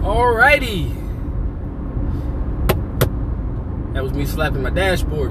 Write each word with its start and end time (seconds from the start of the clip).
Alrighty. 0.00 0.96
That 3.92 4.02
was 4.02 4.14
me 4.14 4.24
slapping 4.24 4.62
my 4.62 4.70
dashboard. 4.70 5.30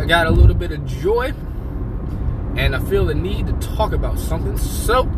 I 0.00 0.04
got 0.04 0.26
a 0.26 0.30
little 0.30 0.56
bit 0.56 0.72
of 0.72 0.84
joy 0.84 1.32
and 2.56 2.74
I 2.74 2.80
feel 2.80 3.06
the 3.06 3.14
need 3.14 3.46
to 3.46 3.52
talk 3.74 3.92
about 3.92 4.18
something. 4.18 4.58
So, 4.58 5.08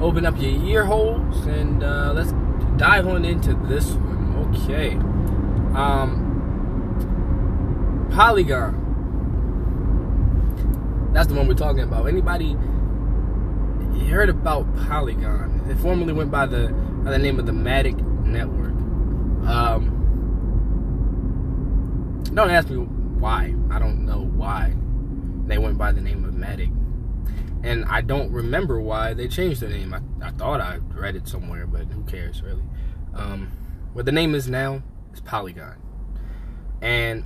open 0.00 0.24
up 0.24 0.40
your 0.40 0.52
ear 0.64 0.84
holes 0.84 1.44
and 1.46 1.82
uh, 1.82 2.12
let's 2.14 2.32
dive 2.76 3.08
on 3.08 3.24
into 3.24 3.54
this 3.66 3.90
one. 3.90 4.54
Okay. 4.54 4.92
Um, 5.76 6.20
Polygon. 8.12 8.82
That's 11.12 11.26
the 11.26 11.34
one 11.34 11.48
we're 11.48 11.54
talking 11.54 11.82
about. 11.82 12.06
Anybody 12.06 12.56
heard 14.00 14.28
about 14.28 14.74
Polygon? 14.86 15.66
It 15.68 15.76
formerly 15.78 16.12
went 16.12 16.30
by 16.30 16.46
the 16.46 16.68
by 17.04 17.10
the 17.10 17.18
name 17.18 17.38
of 17.38 17.46
the 17.46 17.52
Matic 17.52 18.00
Network. 18.24 18.72
Um, 19.46 19.90
don't 22.34 22.50
ask 22.50 22.68
me 22.68 22.76
why. 22.76 23.54
I 23.70 23.78
don't 23.78 24.04
know 24.04 24.24
why 24.34 24.74
they 25.46 25.58
went 25.58 25.78
by 25.78 25.92
the 25.92 26.00
name 26.00 26.24
of 26.24 26.34
Matic. 26.34 26.72
And 27.62 27.84
I 27.86 28.00
don't 28.02 28.30
remember 28.30 28.80
why 28.80 29.14
they 29.14 29.28
changed 29.28 29.60
their 29.60 29.70
name. 29.70 29.94
I, 29.94 30.00
I 30.26 30.30
thought 30.32 30.60
I 30.60 30.78
read 30.92 31.16
it 31.16 31.26
somewhere, 31.26 31.66
but 31.66 31.86
who 31.86 32.02
cares, 32.04 32.42
really? 32.42 32.62
Um, 33.14 33.50
what 33.92 34.04
the 34.04 34.12
name 34.12 34.34
is 34.34 34.48
now 34.48 34.82
is 35.12 35.20
Polygon. 35.20 35.76
And 36.82 37.24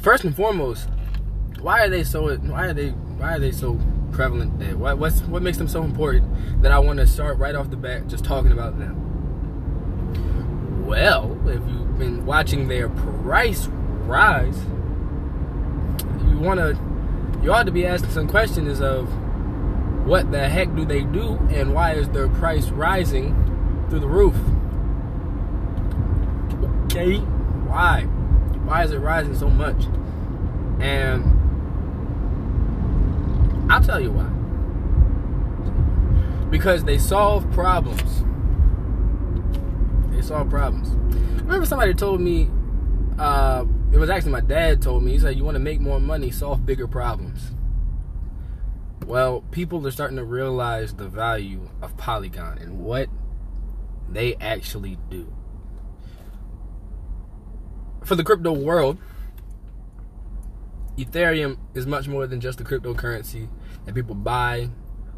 first 0.00 0.24
and 0.24 0.34
foremost, 0.34 0.88
why 1.60 1.84
are 1.84 1.90
they 1.90 2.04
so? 2.04 2.36
Why 2.36 2.66
are 2.66 2.74
they? 2.74 2.90
Why 2.90 3.34
are 3.34 3.38
they 3.38 3.52
so 3.52 3.78
prevalent? 4.16 4.78
What, 4.78 4.98
what's 4.98 5.20
what 5.22 5.42
makes 5.42 5.58
them 5.58 5.68
so 5.68 5.84
important 5.84 6.62
that 6.62 6.72
I 6.72 6.78
want 6.78 6.98
to 6.98 7.06
start 7.06 7.38
right 7.38 7.54
off 7.54 7.68
the 7.70 7.76
bat 7.76 8.08
just 8.08 8.24
talking 8.24 8.50
about 8.50 8.78
them? 8.78 9.02
Well, 10.86 11.38
if 11.46 11.60
you've 11.68 11.98
been 11.98 12.24
watching 12.24 12.66
their 12.66 12.88
price 12.88 13.66
rise, 14.06 14.58
you 16.30 16.38
want 16.38 16.58
to, 16.60 16.78
you 17.42 17.52
ought 17.52 17.66
to 17.66 17.72
be 17.72 17.84
asking 17.86 18.10
some 18.10 18.26
questions 18.26 18.80
of 18.80 19.06
what 20.06 20.30
the 20.32 20.48
heck 20.48 20.74
do 20.74 20.86
they 20.86 21.02
do 21.02 21.34
and 21.50 21.74
why 21.74 21.92
is 21.92 22.08
their 22.08 22.28
price 22.28 22.68
rising 22.68 23.34
through 23.90 24.00
the 24.00 24.08
roof? 24.08 24.36
Okay, 26.84 27.18
why? 27.68 28.02
Why 28.64 28.84
is 28.84 28.92
it 28.92 28.98
rising 28.98 29.36
so 29.36 29.50
much? 29.50 29.84
And 30.80 31.35
I'll 33.68 33.82
tell 33.82 34.00
you 34.00 34.12
why. 34.12 34.28
Because 36.50 36.84
they 36.84 36.98
solve 36.98 37.50
problems. 37.52 38.24
They 40.14 40.22
solve 40.22 40.48
problems. 40.48 40.90
Remember 41.42 41.66
somebody 41.66 41.94
told 41.94 42.20
me, 42.20 42.48
uh, 43.18 43.64
it 43.92 43.98
was 43.98 44.10
actually 44.10 44.32
my 44.32 44.40
dad 44.40 44.82
told 44.82 45.02
me, 45.02 45.12
he 45.12 45.18
said, 45.18 45.36
You 45.36 45.44
want 45.44 45.56
to 45.56 45.60
make 45.60 45.80
more 45.80 46.00
money, 46.00 46.30
solve 46.30 46.64
bigger 46.64 46.86
problems. 46.86 47.52
Well, 49.04 49.42
people 49.50 49.86
are 49.86 49.90
starting 49.90 50.16
to 50.16 50.24
realize 50.24 50.94
the 50.94 51.08
value 51.08 51.68
of 51.82 51.96
Polygon 51.96 52.58
and 52.58 52.80
what 52.80 53.08
they 54.08 54.36
actually 54.36 54.98
do. 55.10 55.32
For 58.04 58.14
the 58.14 58.24
crypto 58.24 58.52
world, 58.52 58.98
Ethereum 60.96 61.58
is 61.74 61.86
much 61.86 62.08
more 62.08 62.26
than 62.26 62.40
just 62.40 62.60
a 62.60 62.64
cryptocurrency 62.64 63.48
that 63.86 63.94
people 63.94 64.14
buy, 64.14 64.68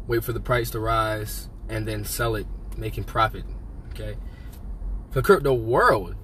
wait 0.07 0.23
for 0.23 0.31
the 0.31 0.39
price 0.39 0.69
to 0.71 0.79
rise, 0.79 1.49
and 1.67 1.87
then 1.87 2.05
sell 2.05 2.35
it, 2.35 2.47
making 2.77 3.03
profit. 3.03 3.43
Okay. 3.89 4.15
For 5.11 5.21
crypto 5.21 5.53
world, 5.53 6.15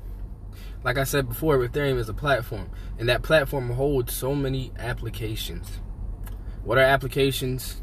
like 0.83 0.97
I 0.97 1.03
said 1.03 1.27
before, 1.27 1.57
Ethereum 1.57 1.97
is 1.97 2.09
a 2.09 2.13
platform, 2.13 2.69
and 2.99 3.09
that 3.09 3.23
platform 3.23 3.71
holds 3.71 4.13
so 4.13 4.35
many 4.35 4.71
applications. 4.77 5.79
What 6.63 6.77
are 6.77 6.81
applications? 6.81 7.81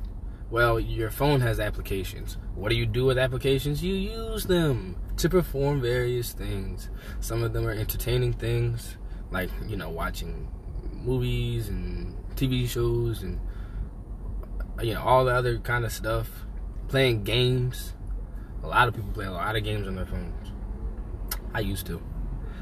Well, 0.50 0.78
your 0.78 1.10
phone 1.10 1.40
has 1.40 1.58
applications. 1.58 2.36
What 2.54 2.68
do 2.68 2.76
you 2.76 2.86
do 2.86 3.04
with 3.04 3.18
applications? 3.18 3.82
You 3.82 3.94
use 3.94 4.44
them 4.44 4.96
to 5.16 5.28
perform 5.28 5.80
various 5.80 6.32
things. 6.32 6.90
Some 7.20 7.42
of 7.42 7.52
them 7.52 7.66
are 7.66 7.72
entertaining 7.72 8.34
things, 8.34 8.96
like, 9.30 9.50
you 9.66 9.76
know, 9.76 9.90
watching 9.90 10.48
movies 10.92 11.68
and 11.68 12.14
TV 12.36 12.68
shows 12.68 13.22
and 13.22 13.40
you 14.80 14.94
know 14.94 15.02
all 15.02 15.24
the 15.24 15.34
other 15.34 15.58
kind 15.58 15.84
of 15.84 15.92
stuff. 15.92 16.28
Playing 16.88 17.24
games. 17.24 17.94
A 18.62 18.68
lot 18.68 18.86
of 18.86 18.94
people 18.94 19.10
play 19.12 19.26
a 19.26 19.32
lot 19.32 19.56
of 19.56 19.64
games 19.64 19.86
on 19.86 19.96
their 19.96 20.06
phones. 20.06 20.52
I 21.54 21.60
used 21.60 21.86
to. 21.86 22.02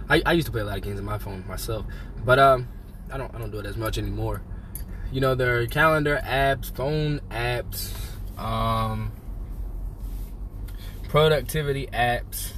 I, 0.09 0.23
I 0.27 0.33
used 0.33 0.47
to 0.47 0.53
play 0.53 0.63
a 0.63 0.65
lot 0.65 0.77
of 0.77 0.83
games 0.83 0.99
on 0.99 1.05
my 1.05 1.19
phone 1.19 1.45
myself, 1.47 1.87
but 2.25 2.39
um, 2.39 2.69
I 3.13 3.19
don't 3.19 3.35
I 3.35 3.39
don't 3.39 3.51
do 3.51 3.59
it 3.59 3.67
as 3.67 3.77
much 3.77 3.99
anymore. 3.99 4.43
You 5.13 5.21
know, 5.21 5.35
there 5.35 5.61
are 5.61 5.67
calendar 5.67 6.21
apps, 6.25 6.75
phone 6.75 7.21
apps, 7.31 7.93
um, 8.39 9.13
productivity 11.09 11.89
apps, 11.89 12.53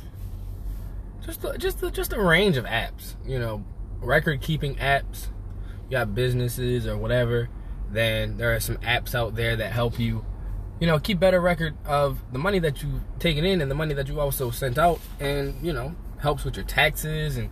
just 1.24 1.44
just 1.58 1.92
just 1.92 2.12
a 2.12 2.20
range 2.20 2.56
of 2.56 2.64
apps. 2.64 3.14
You 3.26 3.38
know, 3.38 3.64
record 4.00 4.40
keeping 4.40 4.74
apps 4.76 5.28
You 5.84 5.92
got 5.92 6.14
businesses 6.14 6.86
or 6.86 6.96
whatever, 6.96 7.48
then 7.92 8.36
there 8.36 8.54
are 8.54 8.60
some 8.60 8.76
apps 8.78 9.14
out 9.14 9.36
there 9.36 9.56
that 9.56 9.72
help 9.72 9.98
you, 9.98 10.25
you 10.80 10.86
know, 10.86 10.98
keep 10.98 11.20
better 11.20 11.41
record 11.41 11.76
of 11.84 12.19
the 12.32 12.38
money 12.38 12.58
that 12.58 12.82
you've 12.82 13.03
taken 13.19 13.44
in 13.44 13.60
and 13.60 13.70
the 13.70 13.75
money 13.75 13.94
that 13.94 14.08
you 14.08 14.20
also 14.20 14.50
sent 14.50 14.78
out, 14.78 15.00
and 15.20 15.54
you 15.64 15.72
know, 15.72 15.94
helps 16.19 16.44
with 16.44 16.56
your 16.56 16.64
taxes 16.64 17.36
and 17.36 17.50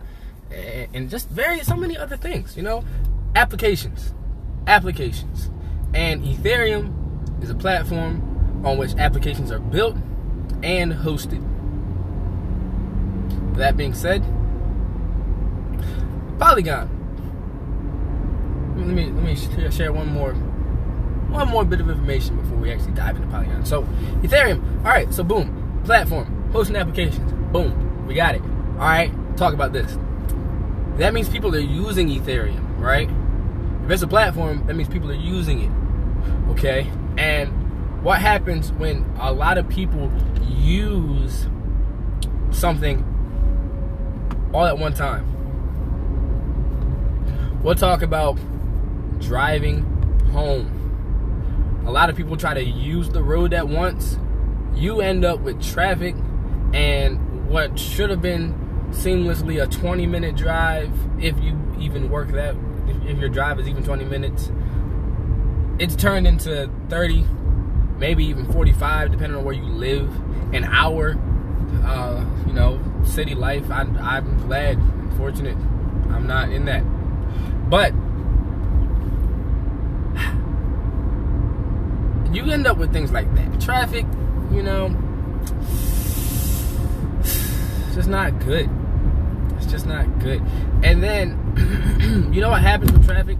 and 0.93 1.09
just 1.09 1.29
very 1.29 1.61
so 1.61 1.75
many 1.75 1.97
other 1.97 2.17
things. 2.17 2.57
You 2.57 2.63
know, 2.63 2.83
applications, 3.35 4.13
applications, 4.67 5.49
and 5.93 6.23
Ethereum 6.23 7.43
is 7.43 7.49
a 7.49 7.55
platform 7.55 8.61
on 8.65 8.77
which 8.77 8.93
applications 8.95 9.51
are 9.51 9.59
built 9.59 9.95
and 10.63 10.93
hosted. 10.93 11.47
That 13.55 13.77
being 13.77 13.93
said, 13.93 14.23
Polygon 16.39 17.00
let 18.85 18.95
me 18.95 19.05
let 19.05 19.23
me 19.23 19.71
share 19.71 19.93
one 19.93 20.07
more 20.07 20.33
one 20.33 21.47
more 21.47 21.63
bit 21.63 21.79
of 21.79 21.89
information 21.89 22.35
before 22.37 22.57
we 22.57 22.71
actually 22.71 22.91
dive 22.93 23.15
into 23.15 23.27
Polygon. 23.29 23.65
So 23.65 23.83
Ethereum, 24.21 24.61
all 24.79 24.91
right. 24.91 25.13
So 25.13 25.23
boom, 25.23 25.81
platform, 25.85 26.51
hosting 26.51 26.75
applications, 26.75 27.31
boom, 27.51 28.05
we 28.05 28.13
got 28.13 28.35
it. 28.35 28.41
All 28.41 28.87
right, 28.87 29.11
talk 29.37 29.53
about 29.53 29.73
this. 29.73 29.97
That 30.97 31.13
means 31.13 31.29
people 31.29 31.55
are 31.55 31.59
using 31.59 32.09
Ethereum, 32.09 32.79
right? 32.79 33.09
If 33.85 33.91
it's 33.91 34.03
a 34.03 34.07
platform, 34.07 34.65
that 34.67 34.75
means 34.75 34.89
people 34.89 35.09
are 35.09 35.13
using 35.13 35.61
it. 35.61 35.71
Okay, 36.51 36.91
and 37.17 38.03
what 38.03 38.19
happens 38.19 38.71
when 38.73 39.05
a 39.19 39.31
lot 39.31 39.57
of 39.57 39.69
people 39.69 40.11
use 40.47 41.47
something 42.51 43.05
all 44.53 44.65
at 44.65 44.77
one 44.77 44.93
time? 44.93 45.27
We'll 47.63 47.75
talk 47.75 48.01
about 48.01 48.39
driving 49.21 49.83
home. 50.31 51.83
A 51.85 51.91
lot 51.91 52.09
of 52.09 52.15
people 52.15 52.37
try 52.37 52.53
to 52.53 52.63
use 52.63 53.09
the 53.09 53.23
road 53.23 53.53
at 53.53 53.67
once. 53.67 54.17
You 54.75 55.01
end 55.01 55.25
up 55.25 55.39
with 55.39 55.61
traffic 55.61 56.15
and 56.73 57.49
what 57.49 57.77
should 57.77 58.09
have 58.09 58.21
been 58.21 58.53
seamlessly 58.91 59.61
a 59.61 59.67
20 59.67 60.05
minute 60.05 60.35
drive, 60.35 60.91
if 61.19 61.39
you 61.41 61.57
even 61.79 62.09
work 62.09 62.31
that, 62.31 62.55
if, 63.05 63.17
your 63.17 63.29
drive 63.29 63.59
is 63.59 63.67
even 63.67 63.83
20 63.83 64.05
minutes, 64.05 64.51
it's 65.79 65.95
turned 65.95 66.27
into 66.27 66.69
30, 66.89 67.25
maybe 67.97 68.25
even 68.25 68.51
45, 68.51 69.11
depending 69.11 69.37
on 69.37 69.43
where 69.43 69.55
you 69.55 69.63
live. 69.63 70.09
An 70.53 70.65
hour, 70.65 71.17
uh, 71.83 72.25
you 72.45 72.53
know, 72.53 72.79
city 73.05 73.35
life. 73.35 73.69
I, 73.71 73.81
I'm 73.81 74.37
glad, 74.47 74.77
fortunate, 75.17 75.55
I'm 76.09 76.27
not 76.27 76.49
in 76.49 76.65
that. 76.65 76.83
But 77.69 77.93
you 82.31 82.45
end 82.51 82.67
up 82.67 82.77
with 82.77 82.93
things 82.93 83.11
like 83.11 83.33
that. 83.35 83.61
Traffic, 83.61 84.05
you 84.51 84.63
know, 84.63 84.95
it's 87.21 87.95
just 87.95 88.09
not 88.09 88.39
good. 88.39 88.69
It's 89.57 89.65
just 89.65 89.85
not 89.85 90.19
good. 90.19 90.41
And 90.83 91.03
then, 91.03 92.29
you 92.33 92.41
know 92.41 92.49
what 92.49 92.61
happens 92.61 92.91
with 92.91 93.05
traffic? 93.05 93.37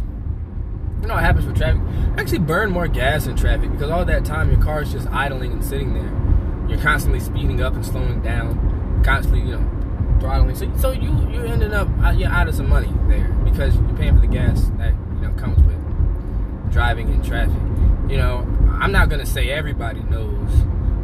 You 1.01 1.07
know 1.07 1.15
what 1.15 1.23
happens 1.23 1.45
with 1.45 1.57
traffic? 1.57 1.81
Actually, 2.17 2.39
burn 2.39 2.69
more 2.71 2.87
gas 2.87 3.25
in 3.25 3.35
traffic 3.35 3.71
because 3.71 3.89
all 3.89 4.05
that 4.05 4.25
time 4.25 4.51
your 4.51 4.61
car 4.61 4.81
is 4.83 4.91
just 4.91 5.07
idling 5.07 5.53
and 5.53 5.63
sitting 5.63 5.93
there. 5.93 6.69
You're 6.69 6.79
constantly 6.79 7.19
speeding 7.19 7.61
up 7.61 7.73
and 7.73 7.85
slowing 7.85 8.21
down, 8.21 9.01
constantly, 9.03 9.41
you 9.41 9.57
know, 9.57 10.17
throttling. 10.19 10.55
So, 10.55 10.71
so 10.77 10.91
you 10.91 11.09
you're 11.31 11.47
ending 11.47 11.73
up 11.73 11.87
uh, 12.03 12.11
you're 12.11 12.29
out 12.29 12.47
of 12.47 12.55
some 12.55 12.69
money 12.69 12.93
there 13.07 13.29
because 13.43 13.75
you're 13.75 13.97
paying 13.97 14.15
for 14.15 14.21
the 14.21 14.27
gas 14.27 14.65
that 14.77 14.93
you 15.15 15.21
know 15.21 15.33
comes 15.33 15.57
with 15.63 16.71
driving 16.71 17.09
in 17.09 17.21
traffic. 17.21 17.61
You 18.09 18.17
know, 18.17 18.50
I'm 18.81 18.91
not 18.91 19.07
gonna 19.09 19.27
say 19.27 19.51
everybody 19.51 20.01
knows, 20.01 20.49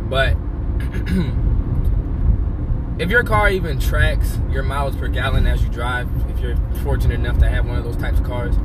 but 0.10 0.36
if 3.00 3.12
your 3.12 3.24
car 3.24 3.52
even 3.52 3.80
tracks 3.80 4.40
your 4.50 4.64
miles 4.64 4.96
per 4.96 5.08
gallon 5.08 5.46
as 5.46 5.62
you 5.62 5.70
drive, 5.70 6.10
if 6.32 6.40
you're 6.40 6.58
fortunate 6.82 7.20
enough 7.20 7.38
to 7.38 7.48
have 7.48 7.68
one 7.68 7.78
of 7.78 7.84
those 7.84 7.98
types 7.98 8.18
of 8.18 8.26
cars, 8.26 8.56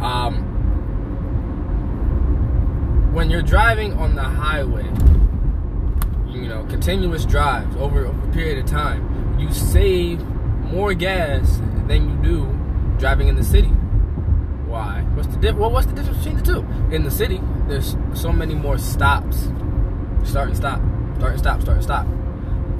um, 0.00 0.48
when 3.12 3.28
you're 3.28 3.42
driving 3.42 3.92
on 3.92 4.14
the 4.14 4.22
highway, 4.22 4.86
you 6.32 6.48
know, 6.48 6.64
continuous 6.70 7.26
drives 7.26 7.76
over, 7.76 8.06
a 8.06 8.32
period 8.32 8.56
of 8.56 8.64
time, 8.64 9.38
you 9.38 9.52
save 9.52 10.24
more 10.24 10.94
gas 10.94 11.58
than 11.88 12.08
you 12.08 12.16
do 12.22 12.46
driving 12.98 13.28
in 13.28 13.36
the 13.36 13.44
city. 13.44 13.68
Why? 14.66 15.02
What's 15.12 15.28
the 15.28 15.36
diff- 15.36 15.56
well, 15.56 15.70
what's 15.70 15.86
the 15.86 15.92
difference 15.92 16.24
between 16.24 16.38
the 16.38 16.42
two? 16.42 16.66
In 16.94 17.02
the 17.02 17.10
city, 17.10 17.42
there's 17.72 17.96
so 18.14 18.30
many 18.30 18.54
more 18.54 18.76
stops. 18.76 19.48
Start 20.24 20.48
and 20.48 20.56
stop. 20.56 20.80
Start 21.16 21.32
and 21.32 21.38
stop. 21.40 21.62
Start 21.62 21.76
and 21.76 21.84
stop. 21.84 22.06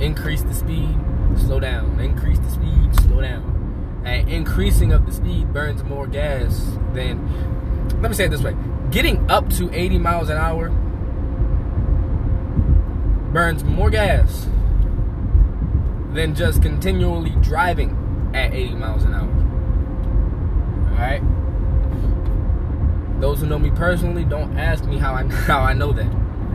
Increase 0.01 0.43
the 0.43 0.53
speed, 0.53 0.97
slow 1.39 1.59
down. 1.59 1.99
Increase 1.99 2.39
the 2.39 2.51
speed, 2.51 2.95
slow 3.03 3.23
down. 3.23 4.03
And 4.05 4.29
increasing 4.29 4.93
of 4.93 5.07
the 5.07 5.13
speed 5.13 5.53
burns 5.53 5.83
more 5.85 6.07
gas 6.07 6.77
than. 6.93 7.19
Let 8.03 8.11
me 8.11 8.15
say 8.15 8.27
it 8.27 8.31
this 8.31 8.43
way: 8.43 8.55
getting 8.91 9.31
up 9.31 9.49
to 9.55 9.71
80 9.73 9.99
miles 9.99 10.29
an 10.29 10.37
hour 10.37 10.69
burns 13.33 13.65
more 13.65 13.89
gas 13.89 14.47
than 16.13 16.35
just 16.35 16.61
continually 16.61 17.31
driving 17.41 18.31
at 18.35 18.53
80 18.53 18.75
miles 18.75 19.05
an 19.05 19.15
hour. 19.15 19.31
Alright? 20.93 21.23
Those 23.23 23.39
who 23.39 23.47
know 23.47 23.59
me 23.61 23.71
personally, 23.71 24.25
don't 24.25 24.59
ask 24.59 24.85
me 24.85 24.99
how 24.99 25.15
I 25.15 25.23
how 25.47 25.61
I 25.61 25.75
know 25.75 25.93
that. 25.93 26.13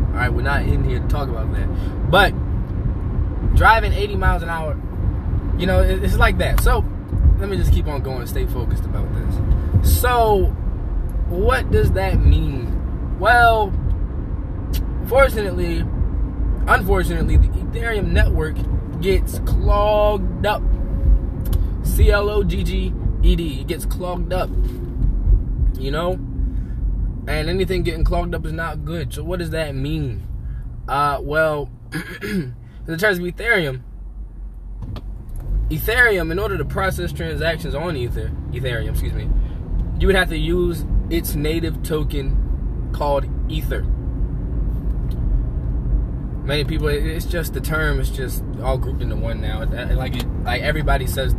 Alright, 0.09 0.33
we're 0.33 0.41
not 0.41 0.63
in 0.63 0.83
here 0.83 0.99
to 0.99 1.07
talk 1.07 1.29
about 1.29 1.49
that. 1.53 2.11
But 2.11 2.31
driving 3.55 3.93
80 3.93 4.17
miles 4.17 4.43
an 4.43 4.49
hour, 4.49 4.77
you 5.57 5.65
know, 5.65 5.79
it's 5.79 6.17
like 6.17 6.39
that. 6.39 6.59
So 6.59 6.83
let 7.39 7.47
me 7.47 7.55
just 7.55 7.71
keep 7.71 7.87
on 7.87 8.03
going 8.03 8.27
stay 8.27 8.45
focused 8.47 8.83
about 8.83 9.07
this. 9.15 9.97
So 10.01 10.47
what 11.29 11.71
does 11.71 11.93
that 11.93 12.19
mean? 12.19 13.17
Well, 13.17 13.71
fortunately, 15.07 15.85
unfortunately, 16.67 17.37
the 17.37 17.47
Ethereum 17.47 18.07
network 18.07 18.57
gets 18.99 19.39
clogged 19.45 20.45
up. 20.45 20.61
C 21.83 22.11
L 22.11 22.29
O 22.29 22.43
G 22.43 22.61
G 22.65 22.93
E 23.23 23.35
D. 23.37 23.61
It 23.61 23.67
gets 23.67 23.85
clogged 23.85 24.33
up. 24.33 24.49
You 25.79 25.91
know? 25.91 26.26
And 27.27 27.49
anything 27.49 27.83
getting 27.83 28.03
clogged 28.03 28.33
up 28.33 28.45
is 28.45 28.53
not 28.53 28.85
good. 28.85 29.13
So 29.13 29.23
what 29.23 29.39
does 29.39 29.49
that 29.51 29.75
mean? 29.75 30.27
Uh 30.87 31.19
well 31.21 31.69
in 32.21 32.55
terms 32.97 33.19
of 33.19 33.23
Ethereum, 33.23 33.81
Ethereum, 35.69 36.31
in 36.31 36.39
order 36.39 36.57
to 36.57 36.65
process 36.65 37.11
transactions 37.11 37.75
on 37.75 37.97
Ether, 37.97 38.31
Ethereum, 38.51 38.91
excuse 38.91 39.13
me, 39.13 39.29
you 39.99 40.07
would 40.07 40.15
have 40.15 40.29
to 40.29 40.37
use 40.37 40.85
its 41.09 41.35
native 41.35 41.83
token 41.83 42.91
called 42.93 43.25
Ether 43.49 43.85
many 46.47 46.63
people 46.63 46.87
it's 46.87 47.25
just 47.25 47.53
the 47.53 47.59
term 47.59 47.99
it's 47.99 48.09
just 48.09 48.41
all 48.63 48.77
grouped 48.77 49.01
into 49.01 49.17
one 49.17 49.41
now 49.41 49.65
like 49.95 50.15
like 50.45 50.61
everybody 50.61 51.05
says 51.05 51.33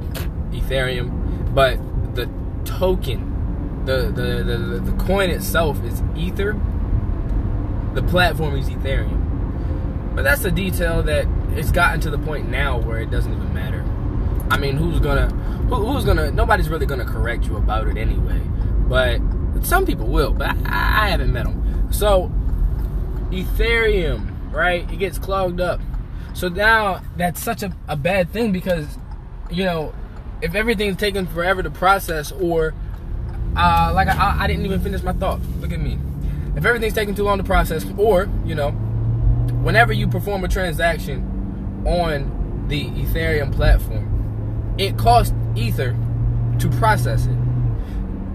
ethereum 0.52 1.54
but 1.54 1.78
the 2.14 2.28
token 2.66 3.27
the 3.92 4.12
the, 4.12 4.44
the 4.44 4.80
the 4.80 5.04
coin 5.04 5.30
itself 5.30 5.82
is 5.84 6.02
ether. 6.16 6.52
The 7.94 8.02
platform 8.02 8.56
is 8.56 8.68
ethereum. 8.68 10.14
But 10.14 10.22
that's 10.22 10.44
a 10.44 10.50
detail 10.50 11.02
that 11.04 11.26
it's 11.56 11.70
gotten 11.70 12.00
to 12.02 12.10
the 12.10 12.18
point 12.18 12.48
now 12.48 12.78
where 12.78 13.00
it 13.00 13.10
doesn't 13.10 13.32
even 13.32 13.54
matter. 13.54 13.84
I 14.50 14.58
mean 14.58 14.76
who's 14.76 15.00
gonna 15.00 15.28
who, 15.28 15.74
who's 15.76 16.04
gonna 16.04 16.30
nobody's 16.30 16.68
really 16.68 16.86
gonna 16.86 17.04
correct 17.04 17.44
you 17.46 17.56
about 17.56 17.88
it 17.88 17.96
anyway. 17.96 18.40
But 18.88 19.20
some 19.62 19.84
people 19.84 20.06
will 20.06 20.32
but 20.32 20.50
i, 20.66 21.06
I 21.06 21.08
haven't 21.08 21.32
met 21.32 21.44
them 21.44 21.88
so 21.90 22.30
ethereum 23.30 24.38
right? 24.50 24.90
It 24.90 24.98
gets 24.98 25.18
clogged 25.18 25.60
up. 25.60 25.80
So 26.34 26.48
now 26.48 27.02
that's 27.16 27.42
such 27.42 27.62
a, 27.62 27.74
a 27.88 27.96
bad 27.96 28.30
thing 28.30 28.52
because, 28.52 28.98
you 29.50 29.64
know, 29.64 29.94
if 30.40 30.54
everything's 30.54 30.96
taking 30.96 31.26
forever 31.26 31.62
to 31.62 31.70
process, 31.70 32.30
or 32.32 32.74
uh, 33.58 33.92
like 33.94 34.08
I, 34.08 34.36
I 34.40 34.46
didn't 34.46 34.64
even 34.64 34.80
finish 34.80 35.02
my 35.02 35.12
thought. 35.12 35.40
Look 35.60 35.72
at 35.72 35.80
me. 35.80 35.98
If 36.56 36.64
everything's 36.64 36.94
taking 36.94 37.14
too 37.14 37.24
long 37.24 37.38
to 37.38 37.44
process, 37.44 37.84
or 37.96 38.28
you 38.44 38.54
know, 38.54 38.70
whenever 39.62 39.92
you 39.92 40.08
perform 40.08 40.44
a 40.44 40.48
transaction 40.48 41.84
on 41.86 42.66
the 42.68 42.86
Ethereum 42.86 43.52
platform, 43.54 44.74
it 44.78 44.96
costs 44.96 45.34
Ether 45.56 45.96
to 46.58 46.70
process 46.78 47.26
it, 47.26 47.36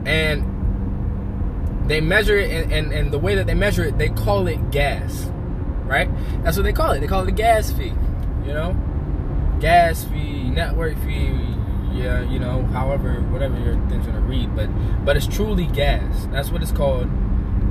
and 0.06 0.50
they 1.90 2.02
measure 2.02 2.38
it, 2.38 2.50
and, 2.50 2.72
and, 2.72 2.94
and 2.94 3.12
the 3.12 3.20
way 3.20 3.36
that 3.36 3.48
they 3.48 3.54
measure 3.54 3.84
it, 3.84 3.98
they 3.98 4.10
call 4.10 4.48
it 4.48 4.72
gas 4.72 5.30
right? 5.86 6.10
That's 6.44 6.58
what 6.58 6.64
they 6.64 6.74
call 6.74 6.92
it. 6.92 7.00
They 7.00 7.08
call 7.08 7.24
it 7.24 7.30
a 7.30 7.34
gas 7.34 7.72
fee, 7.72 7.94
you 8.46 8.54
know? 8.54 8.75
Gas 9.60 10.04
fee, 10.06 10.50
network 10.50 10.98
fee, 11.04 11.53
yeah, 11.94 12.22
you 12.22 12.40
know, 12.40 12.63
however, 12.68 13.22
whatever 13.30 13.60
your 13.60 13.75
thing's 13.88 14.06
gonna 14.06 14.19
read, 14.22 14.56
but 14.56 14.68
but 15.06 15.16
it's 15.16 15.28
truly 15.28 15.68
gas. 15.68 16.28
That's 16.31 16.50
what 16.51 16.62
it's 16.62 16.72
called. 16.72 17.06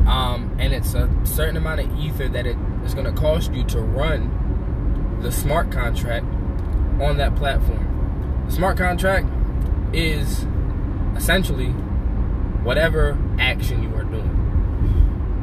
Um, 0.06 0.56
and 0.58 0.72
it's 0.72 0.94
a 0.94 1.08
certain 1.24 1.56
amount 1.56 1.80
of 1.80 1.98
ether 1.98 2.28
that 2.28 2.46
it 2.46 2.56
is 2.84 2.94
gonna 2.94 3.12
cost 3.12 3.52
you 3.52 3.64
to 3.64 3.80
run 3.80 5.18
the 5.22 5.30
smart 5.30 5.70
contract 5.70 6.26
on 7.00 7.16
that 7.18 7.34
platform. 7.36 8.44
The 8.46 8.52
smart 8.52 8.76
contract 8.76 9.26
is 9.94 10.46
essentially 11.16 11.70
whatever 12.64 13.18
action 13.38 13.82
you 13.82 13.94
are 13.94 14.04
doing. 14.04 14.30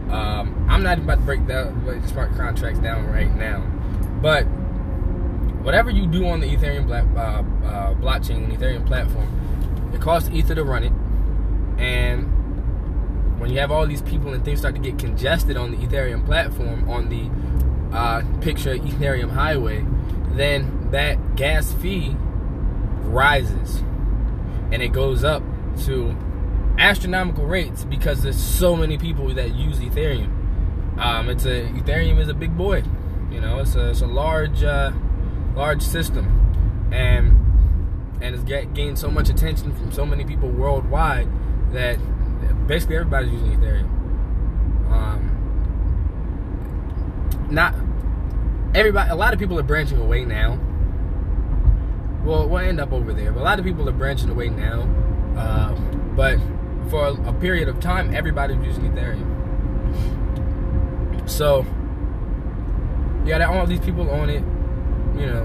Um, 0.09 0.65
I'm 0.69 0.83
not 0.83 0.97
about 0.97 1.19
to 1.19 1.21
break 1.21 1.45
down 1.47 1.85
the 1.85 2.05
smart 2.07 2.35
contracts 2.35 2.79
down 2.79 3.07
right 3.07 3.33
now, 3.35 3.61
but 4.21 4.45
whatever 5.69 5.92
you 5.92 6.07
do 6.07 6.25
on 6.25 6.39
the 6.39 6.48
Ethereum 6.48 6.88
black, 6.88 7.06
uh, 7.16 7.44
uh, 7.63 7.94
blockchain, 7.94 8.51
Ethereum 8.51 8.83
platform, 8.88 9.92
it 9.94 10.01
costs 10.01 10.27
Ether 10.31 10.56
to 10.56 10.63
run 10.63 10.83
it, 10.83 10.92
and 11.80 13.39
when 13.39 13.51
you 13.51 13.60
have 13.60 13.69
all 13.69 13.86
these 13.86 14.01
people 14.01 14.33
and 14.33 14.44
things 14.44 14.57
start 14.57 14.74
to 14.74 14.81
get 14.81 14.98
congested 14.98 15.57
on 15.57 15.69
the 15.69 15.77
Ethereum 15.77 16.25
platform 16.25 16.89
on 16.89 17.10
the 17.10 17.30
uh, 17.95 18.24
picture 18.42 18.75
Ethereum 18.75 19.30
highway, 19.30 19.86
then 20.31 20.90
that 20.90 21.35
gas 21.35 21.71
fee 21.73 22.16
rises 23.04 23.83
and 24.71 24.81
it 24.81 24.92
goes 24.92 25.23
up 25.23 25.44
to 25.85 26.18
astronomical 26.80 27.45
rates 27.45 27.83
because 27.85 28.23
there's 28.23 28.44
so 28.44 28.76
many 28.76 28.97
people 28.97 29.31
that 29.35 29.54
use 29.54 29.78
Ethereum. 29.78 30.31
Um, 30.97 31.30
it's 31.30 31.45
a 31.45 31.68
Ethereum 31.69 32.19
is 32.19 32.28
a 32.28 32.33
big 32.33 32.57
boy, 32.57 32.81
you 33.30 33.40
know. 33.40 33.59
It's 33.59 33.76
a, 33.76 33.92
it's 33.92 34.02
a 34.02 34.07
large 34.07 34.64
uh, 34.64 34.92
large 35.56 35.81
system, 35.81 36.89
and 36.91 37.35
and 38.21 38.35
it's 38.35 38.44
get, 38.44 38.73
gained 38.73 38.99
so 38.99 39.09
much 39.09 39.29
attention 39.29 39.73
from 39.75 39.91
so 39.91 40.06
many 40.06 40.25
people 40.25 40.49
worldwide 40.49 41.27
that 41.71 41.97
basically 42.68 42.97
everybody's 42.97 43.31
using 43.31 43.51
Ethereum. 43.59 43.89
Um, 44.91 45.29
not 47.49 47.73
everybody. 48.75 49.09
A 49.09 49.15
lot 49.15 49.33
of 49.33 49.39
people 49.39 49.57
are 49.59 49.63
branching 49.63 49.99
away 49.99 50.25
now. 50.25 50.59
Well, 52.23 52.47
we'll 52.47 52.59
end 52.59 52.79
up 52.79 52.91
over 52.91 53.13
there, 53.13 53.31
but 53.31 53.41
a 53.41 53.44
lot 53.44 53.59
of 53.59 53.65
people 53.65 53.87
are 53.87 53.94
branching 53.94 54.29
away 54.29 54.49
now. 54.49 54.81
Uh, 55.37 55.73
but 56.15 56.37
for 56.89 57.07
a, 57.07 57.33
period 57.33 57.69
of 57.69 57.79
time, 57.79 58.13
everybody 58.13 58.56
was 58.56 58.68
using 58.68 58.91
Ethereum. 58.91 59.27
So, 61.29 61.65
yeah, 63.25 63.45
all 63.45 63.65
these 63.65 63.79
people 63.79 64.09
on 64.09 64.29
it, 64.29 64.44
you 65.19 65.26
know. 65.26 65.44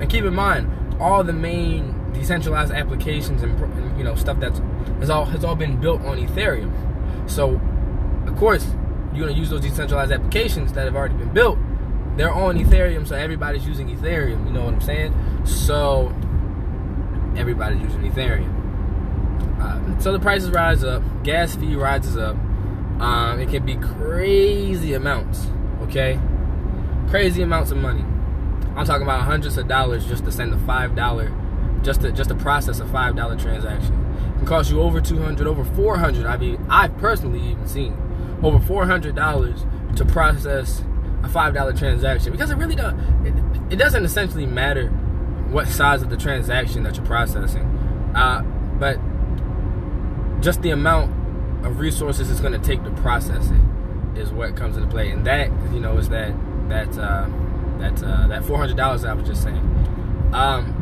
And 0.00 0.08
keep 0.08 0.24
in 0.24 0.34
mind, 0.34 0.96
all 1.00 1.22
the 1.22 1.32
main 1.32 2.12
decentralized 2.12 2.72
applications 2.72 3.42
and 3.42 3.98
you 3.98 4.04
know 4.04 4.14
stuff 4.14 4.40
that's 4.40 4.60
has 5.00 5.10
all 5.10 5.24
has 5.26 5.44
all 5.44 5.56
been 5.56 5.80
built 5.80 6.00
on 6.02 6.18
Ethereum. 6.18 6.72
So, 7.30 7.60
of 8.26 8.36
course, 8.36 8.66
you're 9.12 9.26
gonna 9.26 9.38
use 9.38 9.50
those 9.50 9.60
decentralized 9.60 10.12
applications 10.12 10.72
that 10.72 10.84
have 10.84 10.96
already 10.96 11.14
been 11.14 11.32
built. 11.32 11.58
They're 12.16 12.32
on 12.32 12.58
Ethereum, 12.58 13.06
so 13.06 13.14
everybody's 13.14 13.66
using 13.66 13.88
Ethereum. 13.88 14.46
You 14.46 14.52
know 14.52 14.64
what 14.64 14.74
I'm 14.74 14.80
saying? 14.80 15.14
So, 15.44 16.08
everybody's 17.36 17.80
using 17.80 18.10
Ethereum. 18.10 18.56
Uh, 19.60 20.00
so 20.00 20.12
the 20.12 20.18
prices 20.18 20.50
rise 20.50 20.82
up, 20.84 21.02
gas 21.22 21.54
fee 21.54 21.76
rises 21.76 22.16
up. 22.16 22.36
Um, 23.00 23.40
it 23.40 23.48
can 23.48 23.64
be 23.64 23.76
crazy 23.76 24.94
amounts, 24.94 25.46
okay? 25.82 26.20
Crazy 27.08 27.42
amounts 27.42 27.70
of 27.70 27.78
money. 27.78 28.04
I'm 28.76 28.86
talking 28.86 29.02
about 29.02 29.22
hundreds 29.22 29.56
of 29.58 29.68
dollars 29.68 30.06
just 30.06 30.24
to 30.24 30.32
send 30.32 30.52
a 30.54 30.58
five 30.58 30.94
dollar, 30.94 31.32
just 31.82 32.02
to 32.02 32.12
just 32.12 32.30
to 32.30 32.36
process 32.36 32.80
a 32.80 32.86
five 32.86 33.16
dollar 33.16 33.36
transaction. 33.36 33.94
It 34.34 34.38
can 34.38 34.46
cost 34.46 34.70
you 34.70 34.80
over 34.80 35.00
200, 35.00 35.46
over 35.46 35.64
400. 35.64 36.26
I 36.26 36.36
mean, 36.36 36.64
I've 36.68 36.96
personally 36.98 37.40
even 37.50 37.66
seen 37.66 37.96
over 38.42 38.58
400 38.58 39.14
dollars 39.14 39.64
to 39.96 40.04
process 40.04 40.82
a 41.22 41.28
five 41.28 41.54
dollar 41.54 41.72
transaction 41.72 42.32
because 42.32 42.50
it 42.50 42.56
really 42.56 42.76
does. 42.76 42.94
It, 43.24 43.34
it 43.72 43.76
doesn't 43.76 44.04
essentially 44.04 44.46
matter 44.46 44.88
what 45.50 45.68
size 45.68 46.02
of 46.02 46.10
the 46.10 46.16
transaction 46.16 46.84
that 46.84 46.96
you're 46.96 47.04
processing, 47.04 47.64
uh, 48.14 48.42
but 48.78 48.98
just 50.40 50.62
the 50.62 50.70
amount 50.70 51.12
of 51.66 51.78
resources 51.80 52.30
it's 52.30 52.40
going 52.40 52.58
to 52.58 52.66
take 52.66 52.82
to 52.84 52.90
process 53.02 53.50
it 53.50 54.18
is 54.18 54.30
what 54.30 54.56
comes 54.56 54.76
into 54.76 54.88
play, 54.88 55.10
and 55.10 55.26
that 55.26 55.48
you 55.72 55.80
know 55.80 55.98
is 55.98 56.08
that 56.08 56.32
that 56.68 56.96
uh, 56.98 57.28
that 57.80 58.02
uh, 58.02 58.26
that 58.28 58.44
four 58.44 58.58
hundred 58.58 58.76
dollars 58.76 59.04
I 59.04 59.14
was 59.14 59.26
just 59.26 59.42
saying. 59.42 59.58
Um, 60.32 60.74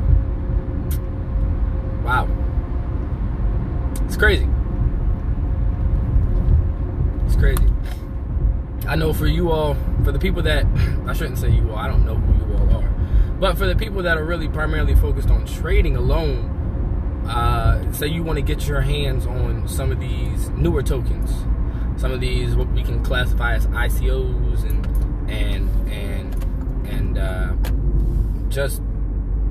wow, 2.05 2.29
it's 4.05 4.17
crazy. 4.17 4.49
It's 7.27 7.37
crazy. 7.37 7.65
I 8.87 8.97
know 8.97 9.13
for 9.13 9.27
you 9.27 9.51
all, 9.51 9.77
for 10.05 10.13
the 10.13 10.19
people 10.19 10.43
that 10.43 10.65
I 11.07 11.13
shouldn't 11.13 11.39
say 11.39 11.51
you 11.51 11.71
all, 11.71 11.77
I 11.77 11.89
don't 11.89 12.05
know 12.05 12.15
who 12.17 12.53
you 12.53 12.59
all 12.59 12.83
are, 12.83 12.89
but 13.39 13.59
for 13.59 13.67
the 13.67 13.77
people 13.77 14.03
that 14.03 14.17
are 14.17 14.25
really 14.25 14.49
primarily 14.49 14.95
focused 14.95 15.31
on 15.31 15.47
trading 15.47 15.97
alone, 15.97 16.55
uh, 17.29 17.93
say 17.93 18.07
you 18.07 18.23
want 18.23 18.37
to 18.37 18.43
get 18.43 18.67
your 18.67 18.81
hands 18.81 19.27
on 19.27 19.69
some 19.69 19.93
of 19.93 20.01
these 20.01 20.49
newer 20.51 20.83
tokens, 20.83 21.31
some 22.01 22.13
of 22.13 22.21
these 22.21 22.57
what 22.57 22.69
we 22.73 22.83
can 22.83 23.05
classify 23.05 23.55
as 23.55 23.67
ICOs 23.67 24.65
and 24.65 24.87
and 25.31 25.69
and 25.91 26.28
and 27.17 27.19
uh, 27.19 28.49
just 28.51 28.83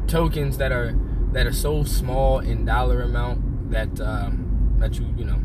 tokens 0.08 0.58
that 0.58 0.72
are 0.72 0.98
that 1.32 1.46
are 1.46 1.54
so 1.54 1.84
small 1.84 2.40
in 2.40 2.66
dollar 2.66 3.02
amount 3.02 3.72
that 3.72 4.00
um, 4.00 4.76
that 4.80 4.98
you 5.00 5.06
you 5.18 5.26
know 5.26 5.40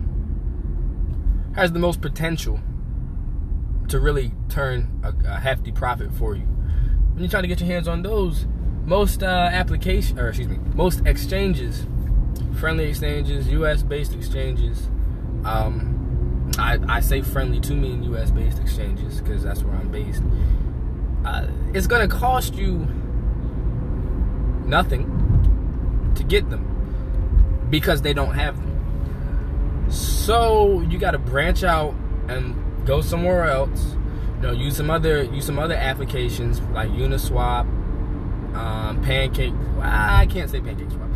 has 1.55 1.73
the 1.73 1.79
most 1.79 2.01
potential 2.01 2.61
to 3.89 4.01
really 4.01 4.33
turn 4.49 5.01
a, 5.03 5.13
a 5.29 5.39
hefty 5.39 5.73
profit 5.73 6.13
for 6.13 6.35
you. 6.35 6.45
When 6.45 7.19
you're 7.19 7.31
trying 7.31 7.43
to 7.43 7.49
get 7.49 7.61
your 7.61 7.69
hands 7.69 7.89
on 7.89 8.03
those, 8.03 8.47
most 8.87 9.23
uh, 9.23 9.27
application 9.27 10.19
or 10.19 10.29
excuse 10.29 10.49
me, 10.49 10.59
most 10.75 11.03
exchanges 11.05 11.87
friendly 12.59 12.85
exchanges, 12.89 13.49
U.S. 13.49 13.83
based 13.83 14.15
exchanges. 14.15 14.89
Um, 15.45 16.51
I, 16.59 16.79
I 16.89 17.01
say 17.01 17.23
friendly 17.23 17.61
to 17.61 17.75
me 17.75 17.93
in 17.93 18.03
U.S. 18.05 18.31
based 18.31 18.59
exchanges 18.59 19.21
because 19.21 19.43
that's 19.43 19.63
where 19.63 19.75
I'm 19.75 19.91
based. 19.91 20.23
Uh, 21.25 21.47
it's 21.73 21.87
gonna 21.87 22.09
cost 22.09 22.55
you 22.55 22.87
nothing 24.67 25.09
to 26.15 26.25
get 26.25 26.49
them 26.51 27.67
because 27.71 28.03
they 28.03 28.13
don't 28.13 28.35
have 28.35 28.57
them. 28.57 29.89
So 29.91 30.81
you 30.83 30.99
got 30.99 31.13
to 31.13 31.19
branch 31.19 31.65
out 31.65 31.95
and 32.29 32.55
go 32.87 33.01
somewhere 33.01 33.45
else. 33.45 33.95
You 34.37 34.49
know, 34.49 34.53
use 34.53 34.77
some 34.77 34.91
other 34.91 35.23
use 35.25 35.47
some 35.47 35.59
other 35.59 35.75
applications 35.75 36.61
like 36.73 36.91
Uniswap, 36.91 37.67
um, 38.55 39.03
Pancake. 39.03 39.55
Well, 39.77 39.83
I 39.83 40.27
can't 40.27 40.51
say 40.51 40.61
Pancake 40.61 40.91
Swap. 40.91 41.09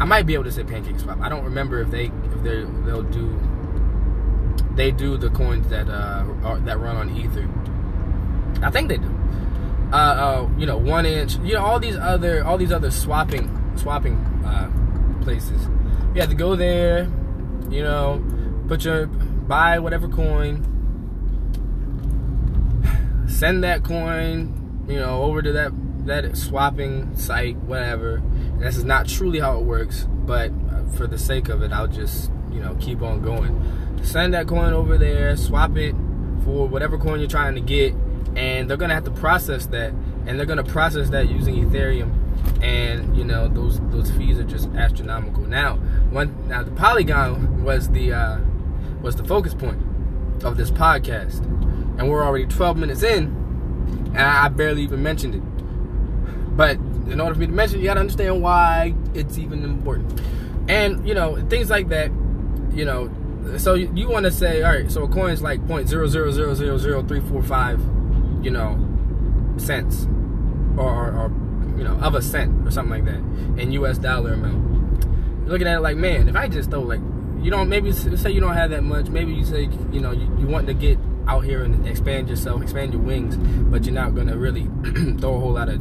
I 0.00 0.04
might 0.04 0.26
be 0.26 0.34
able 0.34 0.44
to 0.44 0.52
say 0.52 0.64
Pancake 0.64 0.98
Swap. 0.98 1.20
I 1.20 1.28
don't 1.28 1.44
remember 1.44 1.80
if 1.80 1.90
they 1.90 2.06
if 2.06 2.42
they 2.42 2.64
they'll 2.84 3.02
do 3.02 3.38
they 4.74 4.90
do 4.90 5.16
the 5.16 5.30
coins 5.30 5.68
that 5.68 5.88
uh 5.88 6.24
are, 6.44 6.58
that 6.60 6.78
run 6.78 6.96
on 6.96 7.16
Ether. 7.16 7.48
I 8.64 8.70
think 8.70 8.88
they 8.88 8.98
do. 8.98 9.19
Uh, 9.92 9.96
uh, 9.96 10.48
you 10.56 10.66
know, 10.66 10.78
1inch. 10.78 11.44
You 11.44 11.54
know, 11.54 11.64
all 11.64 11.80
these 11.80 11.96
other 11.96 12.44
all 12.44 12.56
these 12.56 12.72
other 12.72 12.90
swapping 12.90 13.50
swapping 13.76 14.16
uh, 14.44 14.70
places. 15.22 15.68
You 16.14 16.20
have 16.20 16.30
to 16.30 16.36
go 16.36 16.56
there. 16.56 17.10
You 17.70 17.82
know, 17.82 18.24
put 18.68 18.84
your 18.84 19.06
buy 19.06 19.78
whatever 19.78 20.08
coin, 20.08 20.64
send 23.28 23.64
that 23.64 23.84
coin. 23.84 24.56
You 24.88 24.96
know, 24.96 25.22
over 25.22 25.42
to 25.42 25.52
that 25.52 25.72
that 26.06 26.36
swapping 26.36 27.16
site, 27.16 27.56
whatever. 27.56 28.22
This 28.58 28.76
is 28.76 28.84
not 28.84 29.08
truly 29.08 29.40
how 29.40 29.58
it 29.58 29.64
works, 29.64 30.06
but 30.26 30.52
for 30.94 31.06
the 31.06 31.18
sake 31.18 31.48
of 31.48 31.62
it, 31.62 31.72
I'll 31.72 31.86
just 31.86 32.30
you 32.52 32.60
know 32.60 32.76
keep 32.80 33.02
on 33.02 33.22
going. 33.22 33.98
Send 34.02 34.34
that 34.34 34.46
coin 34.46 34.72
over 34.72 34.96
there, 34.96 35.36
swap 35.36 35.76
it 35.76 35.94
for 36.44 36.66
whatever 36.66 36.98
coin 36.98 37.20
you're 37.20 37.28
trying 37.28 37.54
to 37.54 37.60
get, 37.60 37.94
and 38.36 38.68
they're 38.68 38.76
gonna 38.76 38.94
have 38.94 39.04
to 39.04 39.10
process 39.10 39.66
that, 39.66 39.92
and 40.26 40.38
they're 40.38 40.46
gonna 40.46 40.64
process 40.64 41.10
that 41.10 41.28
using 41.28 41.56
Ethereum, 41.56 42.12
and 42.62 43.16
you 43.16 43.24
know 43.24 43.48
those 43.48 43.80
those 43.90 44.10
fees 44.12 44.38
are 44.38 44.44
just 44.44 44.68
astronomical. 44.74 45.44
Now, 45.44 45.76
one 46.10 46.48
now 46.48 46.62
the 46.62 46.70
Polygon 46.70 47.64
was 47.64 47.88
the 47.90 48.12
uh, 48.12 48.38
was 49.02 49.16
the 49.16 49.24
focus 49.24 49.54
point 49.54 49.82
of 50.44 50.56
this 50.56 50.70
podcast, 50.70 51.44
and 51.98 52.08
we're 52.08 52.24
already 52.24 52.46
12 52.46 52.76
minutes 52.76 53.02
in, 53.02 53.26
and 54.14 54.18
I 54.18 54.48
barely 54.48 54.82
even 54.82 55.02
mentioned 55.02 55.34
it. 55.34 56.56
But 56.56 56.76
in 57.10 57.20
order 57.20 57.34
for 57.34 57.40
me 57.40 57.46
to 57.46 57.52
mention, 57.52 57.78
it, 57.78 57.82
you 57.82 57.88
gotta 57.88 58.00
understand 58.00 58.42
why 58.42 58.94
it's 59.14 59.38
even 59.38 59.64
important. 59.64 60.20
And 60.68 61.06
you 61.06 61.14
know 61.14 61.36
things 61.48 61.70
like 61.70 61.88
that. 61.88 62.10
You 62.72 62.84
know, 62.84 63.10
so 63.58 63.74
you, 63.74 63.90
you 63.96 64.08
want 64.08 64.26
to 64.26 64.30
say, 64.30 64.62
all 64.62 64.72
right, 64.72 64.90
so 64.90 65.02
a 65.02 65.08
coin's 65.08 65.42
like 65.42 65.66
point 65.66 65.88
zero 65.88 66.06
zero 66.06 66.30
zero 66.30 66.54
zero 66.54 66.78
zero 66.78 67.02
three 67.02 67.20
four 67.20 67.42
five, 67.42 67.80
you 68.42 68.50
know, 68.50 68.78
cents, 69.56 70.06
or, 70.76 70.88
or, 70.88 71.12
or 71.12 71.32
you 71.76 71.84
know, 71.84 71.96
of 72.00 72.14
a 72.14 72.22
cent 72.22 72.66
or 72.66 72.70
something 72.70 72.90
like 72.90 73.04
that 73.04 73.60
in 73.60 73.72
U.S. 73.72 73.98
dollar 73.98 74.34
amount. 74.34 75.04
You're 75.42 75.50
looking 75.50 75.66
at 75.66 75.76
it 75.76 75.80
like, 75.80 75.96
man, 75.96 76.28
if 76.28 76.36
I 76.36 76.48
just 76.48 76.70
throw 76.70 76.82
like, 76.82 77.00
you 77.42 77.50
don't 77.50 77.68
maybe 77.68 77.92
say 77.92 78.30
you 78.30 78.40
don't 78.40 78.54
have 78.54 78.70
that 78.70 78.84
much, 78.84 79.08
maybe 79.08 79.32
you 79.32 79.44
say, 79.44 79.62
you 79.92 80.00
know, 80.00 80.12
you, 80.12 80.30
you 80.38 80.46
want 80.46 80.66
to 80.66 80.74
get 80.74 80.98
out 81.26 81.44
here 81.44 81.62
and 81.62 81.86
expand 81.86 82.28
yourself, 82.28 82.62
expand 82.62 82.92
your 82.92 83.02
wings, 83.02 83.36
but 83.36 83.84
you're 83.84 83.94
not 83.94 84.14
gonna 84.14 84.36
really 84.36 84.64
throw 85.20 85.36
a 85.36 85.40
whole 85.40 85.52
lot 85.52 85.68
of 85.68 85.80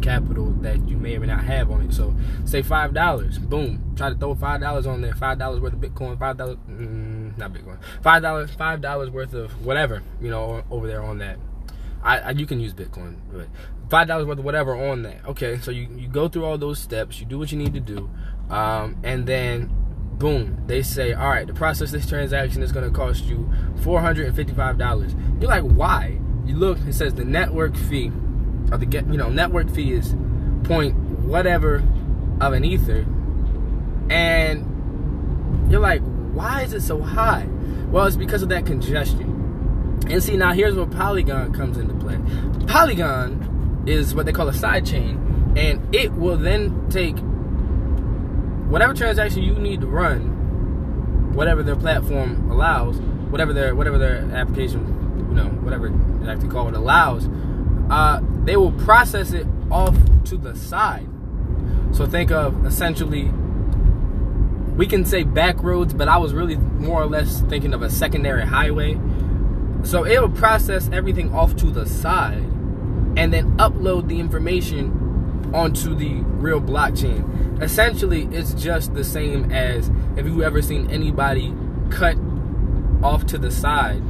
capital 0.00 0.52
that 0.60 0.88
you 0.88 0.96
may 0.96 1.16
or 1.16 1.20
may 1.20 1.26
not 1.26 1.42
have 1.44 1.70
on 1.70 1.82
it. 1.82 1.92
So 1.92 2.14
say 2.44 2.62
five 2.62 2.94
dollars, 2.94 3.38
boom, 3.38 3.94
try 3.96 4.10
to 4.10 4.16
throw 4.16 4.34
five 4.34 4.60
dollars 4.60 4.86
on 4.86 5.00
there, 5.00 5.14
five 5.14 5.38
dollars 5.38 5.60
worth 5.60 5.72
of 5.72 5.80
Bitcoin, 5.80 6.18
five 6.18 6.36
dollars, 6.36 6.56
mm, 6.68 7.36
not 7.36 7.52
Bitcoin, 7.52 7.78
five 8.02 8.22
dollars, 8.22 8.50
five 8.52 8.80
dollars 8.80 9.10
worth 9.10 9.34
of 9.34 9.64
whatever, 9.64 10.02
you 10.20 10.30
know, 10.30 10.62
over 10.70 10.86
there 10.86 11.02
on 11.02 11.18
that. 11.18 11.38
I, 12.02 12.18
I 12.18 12.30
you 12.30 12.46
can 12.46 12.60
use 12.60 12.74
Bitcoin, 12.74 13.16
but 13.32 13.48
five 13.88 14.08
dollars 14.08 14.26
worth 14.26 14.38
of 14.38 14.44
whatever 14.44 14.74
on 14.76 15.02
that. 15.02 15.24
Okay, 15.26 15.58
so 15.58 15.70
you 15.70 15.88
you 15.96 16.08
go 16.08 16.28
through 16.28 16.44
all 16.44 16.58
those 16.58 16.78
steps, 16.78 17.20
you 17.20 17.26
do 17.26 17.38
what 17.38 17.52
you 17.52 17.58
need 17.58 17.74
to 17.74 17.80
do, 17.80 18.10
um, 18.50 18.96
and 19.02 19.26
then 19.26 19.70
boom, 20.18 20.62
they 20.66 20.82
say, 20.82 21.12
all 21.12 21.28
right, 21.28 21.46
to 21.46 21.52
process 21.52 21.90
this 21.90 22.08
transaction 22.08 22.62
is 22.62 22.72
going 22.72 22.90
to 22.90 22.96
cost 22.96 23.24
you 23.24 23.50
four 23.82 24.00
hundred 24.00 24.26
and 24.26 24.36
fifty-five 24.36 24.78
dollars. 24.78 25.14
You're 25.40 25.50
like, 25.50 25.64
why? 25.64 26.18
You 26.44 26.56
look, 26.56 26.78
it 26.86 26.94
says 26.94 27.14
the 27.14 27.24
network 27.24 27.76
fee 27.76 28.12
or 28.70 28.78
the 28.78 28.86
get 28.86 29.06
you 29.06 29.18
know 29.18 29.28
network 29.28 29.70
fee 29.70 29.92
is 29.92 30.14
point 30.64 30.94
whatever 31.20 31.82
of 32.40 32.52
an 32.52 32.64
ether 32.64 33.06
and 34.10 35.70
you're 35.70 35.80
like 35.80 36.02
why 36.32 36.62
is 36.62 36.72
it 36.72 36.82
so 36.82 37.00
high 37.00 37.46
well 37.90 38.06
it's 38.06 38.16
because 38.16 38.42
of 38.42 38.48
that 38.48 38.66
congestion 38.66 39.35
and 40.08 40.22
see 40.22 40.36
now 40.36 40.52
here's 40.52 40.74
where 40.74 40.86
polygon 40.86 41.52
comes 41.52 41.76
into 41.78 41.94
play 41.94 42.18
polygon 42.66 43.84
is 43.86 44.14
what 44.14 44.26
they 44.26 44.32
call 44.32 44.48
a 44.48 44.54
side 44.54 44.84
chain 44.84 45.54
and 45.56 45.94
it 45.94 46.12
will 46.12 46.36
then 46.36 46.88
take 46.90 47.16
whatever 48.70 48.92
transaction 48.94 49.42
you 49.42 49.54
need 49.54 49.80
to 49.80 49.86
run 49.86 51.34
whatever 51.34 51.62
their 51.62 51.76
platform 51.76 52.50
allows 52.50 52.96
whatever 53.30 53.52
their 53.52 53.74
whatever 53.74 53.98
their 53.98 54.18
application 54.32 54.80
you 55.28 55.34
know 55.34 55.48
whatever 55.62 55.88
they 55.88 56.26
like 56.26 56.40
to 56.40 56.48
call 56.48 56.68
it 56.68 56.74
allows 56.74 57.28
uh, 57.90 58.20
they 58.44 58.56
will 58.56 58.72
process 58.72 59.32
it 59.32 59.46
off 59.70 59.96
to 60.24 60.36
the 60.36 60.54
side. 60.56 61.08
So 61.92 62.06
think 62.06 62.30
of 62.30 62.66
essentially, 62.66 63.24
we 64.76 64.86
can 64.86 65.04
say 65.04 65.22
back 65.22 65.62
roads, 65.62 65.94
but 65.94 66.08
I 66.08 66.18
was 66.18 66.34
really 66.34 66.56
more 66.56 67.02
or 67.02 67.06
less 67.06 67.40
thinking 67.42 67.72
of 67.74 67.82
a 67.82 67.90
secondary 67.90 68.44
highway. 68.44 68.94
So 69.86 70.02
it 70.02 70.20
will 70.20 70.30
process 70.30 70.90
everything 70.92 71.32
off 71.32 71.54
to 71.56 71.66
the 71.66 71.86
side 71.86 72.42
and 73.16 73.32
then 73.32 73.56
upload 73.58 74.08
the 74.08 74.18
information 74.18 75.52
onto 75.54 75.94
the 75.94 76.12
real 76.38 76.60
blockchain. 76.60 77.62
Essentially, 77.62 78.28
it's 78.32 78.52
just 78.54 78.94
the 78.94 79.04
same 79.04 79.52
as 79.52 79.88
if 80.16 80.26
you've 80.26 80.42
ever 80.42 80.60
seen 80.60 80.90
anybody 80.90 81.54
cut 81.90 82.16
off 83.00 83.26
to 83.26 83.38
the 83.38 83.52
side 83.52 84.02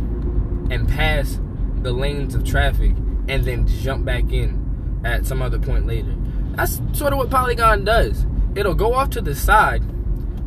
and 0.70 0.88
pass 0.88 1.38
the 1.82 1.92
lanes 1.92 2.34
of 2.34 2.42
traffic 2.42 2.92
and 3.28 3.44
then 3.44 3.66
jump 3.66 4.06
back 4.06 4.32
in 4.32 5.02
at 5.04 5.26
some 5.26 5.42
other 5.42 5.58
point 5.58 5.86
later. 5.86 6.16
That's 6.54 6.80
sort 6.94 7.12
of 7.12 7.18
what 7.18 7.28
Polygon 7.28 7.84
does. 7.84 8.24
It'll 8.54 8.74
go 8.74 8.94
off 8.94 9.10
to 9.10 9.20
the 9.20 9.34
side, 9.34 9.82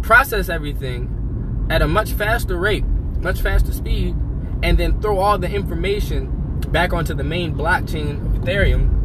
process 0.02 0.50
everything 0.50 1.68
at 1.70 1.84
a 1.84 1.88
much 1.88 2.14
faster 2.14 2.58
rate, 2.58 2.84
much 3.22 3.42
faster 3.42 3.72
speed, 3.72 4.16
and 4.62 4.78
then 4.78 5.00
throw 5.02 5.20
all 5.20 5.38
the 5.38 5.50
information 5.50 6.60
back 6.70 6.94
onto 6.94 7.14
the 7.14 7.24
main 7.24 7.56
blockchain 7.56 8.26
of 8.26 8.42
Ethereum. 8.42 8.96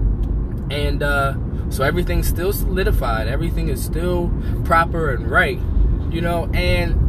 And 0.72 1.02
uh, 1.02 1.34
so 1.70 1.84
everything's 1.84 2.28
still 2.28 2.52
solidified, 2.52 3.28
everything 3.28 3.68
is 3.68 3.84
still 3.84 4.32
proper 4.64 5.12
and 5.12 5.30
right, 5.30 5.58
you 6.10 6.20
know, 6.20 6.50
and 6.54 7.02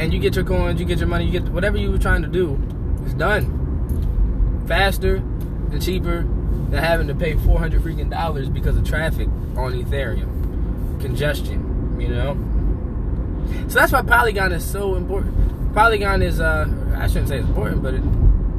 and 0.00 0.12
you 0.12 0.18
get 0.18 0.34
your 0.34 0.44
coins, 0.44 0.80
you 0.80 0.86
get 0.86 0.98
your 0.98 1.08
money, 1.08 1.24
you 1.24 1.32
get 1.32 1.48
whatever 1.50 1.76
you 1.76 1.90
were 1.90 1.98
trying 1.98 2.22
to 2.22 2.28
do, 2.28 2.60
it's 3.04 3.14
done 3.14 4.64
faster 4.66 5.16
and 5.16 5.82
cheaper 5.82 6.22
than 6.70 6.82
having 6.82 7.06
to 7.08 7.14
pay 7.14 7.34
400 7.34 7.82
freaking 7.82 8.10
dollars 8.10 8.48
because 8.48 8.76
of 8.76 8.84
traffic 8.84 9.28
on 9.56 9.72
Ethereum, 9.72 11.00
congestion. 11.00 11.96
You 12.00 12.08
know. 12.08 13.68
So 13.68 13.78
that's 13.78 13.92
why 13.92 14.02
Polygon 14.02 14.52
is 14.52 14.64
so 14.64 14.96
important. 14.96 15.74
Polygon 15.74 16.22
is, 16.22 16.40
uh, 16.40 16.64
I 16.94 17.06
shouldn't 17.06 17.28
say 17.28 17.38
it's 17.38 17.48
important, 17.48 17.82
but 17.82 17.94
it, 17.94 18.02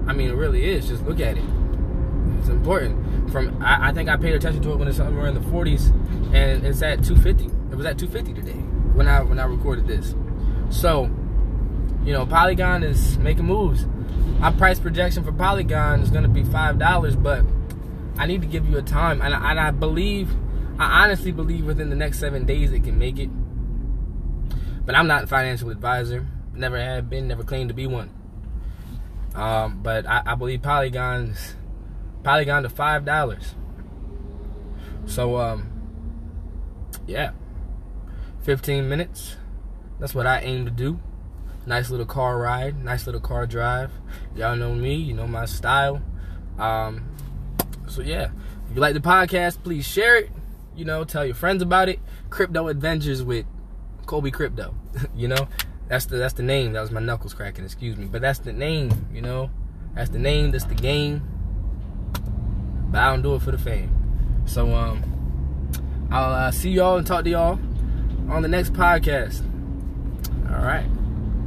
I 0.07 0.13
mean, 0.13 0.29
it 0.29 0.35
really 0.35 0.65
is. 0.65 0.87
Just 0.87 1.05
look 1.05 1.19
at 1.19 1.37
it. 1.37 1.43
It's 2.39 2.49
important. 2.49 3.31
From 3.31 3.61
I, 3.61 3.89
I 3.89 3.93
think 3.93 4.09
I 4.09 4.17
paid 4.17 4.35
attention 4.35 4.61
to 4.63 4.71
it 4.71 4.77
when 4.77 4.87
it's 4.87 4.97
somewhere 4.97 5.27
in 5.27 5.33
the 5.33 5.41
40s, 5.41 5.91
and 6.33 6.65
it's 6.65 6.81
at 6.81 7.03
250. 7.03 7.45
It 7.71 7.75
was 7.75 7.85
at 7.85 7.97
250 7.97 8.33
today 8.33 8.59
when 8.93 9.07
I 9.07 9.21
when 9.21 9.39
I 9.39 9.45
recorded 9.45 9.87
this. 9.87 10.15
So, 10.69 11.03
you 12.03 12.13
know, 12.13 12.25
Polygon 12.25 12.83
is 12.83 13.17
making 13.17 13.45
moves. 13.45 13.85
My 14.39 14.51
price 14.51 14.79
projection 14.79 15.23
for 15.23 15.31
Polygon 15.31 16.01
is 16.01 16.11
going 16.11 16.23
to 16.23 16.29
be 16.29 16.43
five 16.43 16.77
dollars, 16.77 17.15
but 17.15 17.43
I 18.17 18.25
need 18.25 18.41
to 18.41 18.47
give 18.47 18.67
you 18.69 18.77
a 18.77 18.81
time, 18.81 19.21
and 19.21 19.33
I, 19.33 19.51
and 19.51 19.59
I 19.59 19.71
believe, 19.71 20.29
I 20.79 21.03
honestly 21.03 21.31
believe 21.31 21.65
within 21.65 21.89
the 21.89 21.95
next 21.95 22.19
seven 22.19 22.45
days 22.45 22.71
it 22.71 22.83
can 22.83 22.97
make 22.97 23.19
it. 23.19 23.29
But 24.85 24.95
I'm 24.95 25.07
not 25.07 25.23
a 25.23 25.27
financial 25.27 25.69
advisor. 25.69 26.27
Never 26.53 26.79
have 26.79 27.09
been. 27.09 27.27
Never 27.27 27.43
claimed 27.43 27.69
to 27.69 27.73
be 27.73 27.87
one. 27.87 28.09
Um, 29.35 29.81
but 29.83 30.07
I, 30.07 30.23
I 30.25 30.35
believe 30.35 30.61
Polygon's 30.61 31.55
Polygon 32.23 32.63
to 32.63 32.69
five 32.69 33.05
dollars. 33.05 33.55
So 35.05 35.37
um, 35.37 35.75
yeah, 37.05 37.31
15 38.43 38.87
minutes. 38.87 39.37
That's 39.99 40.15
what 40.15 40.25
I 40.25 40.39
aim 40.39 40.65
to 40.65 40.71
do. 40.71 40.99
Nice 41.65 41.89
little 41.89 42.05
car 42.05 42.37
ride, 42.37 42.83
nice 42.83 43.05
little 43.05 43.21
car 43.21 43.47
drive. 43.47 43.91
Y'all 44.35 44.55
know 44.55 44.73
me, 44.73 44.95
you 44.95 45.13
know 45.13 45.27
my 45.27 45.45
style. 45.45 46.01
Um, 46.59 47.09
so 47.87 48.01
yeah, 48.01 48.29
if 48.69 48.75
you 48.75 48.81
like 48.81 48.93
the 48.93 48.99
podcast, 48.99 49.63
please 49.63 49.85
share 49.85 50.17
it. 50.17 50.31
You 50.75 50.85
know, 50.85 51.03
tell 51.05 51.25
your 51.25 51.35
friends 51.35 51.63
about 51.63 51.89
it. 51.89 51.99
Crypto 52.29 52.67
Adventures 52.67 53.23
with 53.23 53.45
Kobe 54.05 54.29
Crypto. 54.29 54.75
you 55.15 55.27
know, 55.27 55.47
that's 55.87 56.05
the 56.05 56.17
that's 56.17 56.33
the 56.33 56.43
name. 56.43 56.73
That 56.73 56.81
was 56.81 56.91
my 56.91 56.99
knuckles 56.99 57.33
cracking. 57.33 57.65
Excuse 57.65 57.97
me, 57.97 58.05
but 58.05 58.21
that's 58.21 58.39
the 58.39 58.53
name. 58.53 59.07
You 59.13 59.21
know, 59.21 59.49
that's 59.93 60.09
the 60.09 60.19
name. 60.19 60.51
That's 60.51 60.65
the 60.65 60.75
game. 60.75 61.21
But 62.91 63.01
I 63.01 63.11
don't 63.11 63.21
do 63.21 63.35
it 63.35 63.41
for 63.41 63.51
the 63.51 63.57
fame. 63.57 64.43
So 64.45 64.71
um, 64.73 66.07
I'll 66.11 66.33
uh, 66.33 66.51
see 66.51 66.71
y'all 66.71 66.97
and 66.97 67.05
talk 67.05 67.23
to 67.23 67.29
y'all 67.29 67.59
on 68.29 68.41
the 68.41 68.47
next 68.47 68.73
podcast. 68.73 69.41
All 70.49 70.63
right. 70.63 70.85